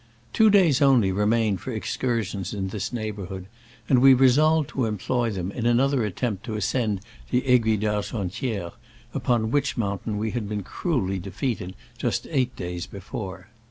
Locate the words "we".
4.01-4.15, 10.17-10.31